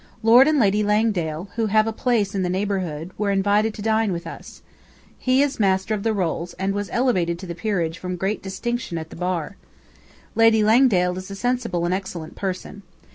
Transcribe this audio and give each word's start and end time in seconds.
Lord 0.23 0.47
and 0.47 0.57
Lady 0.57 0.81
Langdale 0.81 1.49
(who 1.57 1.67
have 1.67 1.85
a 1.85 1.93
place 1.93 2.33
in 2.33 2.41
the 2.41 2.49
neighborhood) 2.49 3.11
were 3.19 3.29
invited 3.29 3.71
to 3.75 3.83
dine 3.83 4.11
with 4.11 4.25
us. 4.25 4.63
He 5.19 5.43
is 5.43 5.59
Master 5.59 5.93
of 5.93 6.01
the 6.01 6.11
Rolls 6.11 6.53
and 6.53 6.73
was 6.73 6.89
elevated 6.91 7.37
to 7.37 7.45
the 7.45 7.53
peerage 7.53 7.99
from 7.99 8.15
great 8.15 8.41
distinction 8.41 8.97
at 8.97 9.11
the 9.11 9.15
bar. 9.15 9.57
Lady 10.33 10.63
Langdale 10.63 11.15
is 11.19 11.29
a 11.29 11.35
sensible 11.35 11.85
and 11.85 11.93
excellent 11.93 12.35
person. 12.35 12.81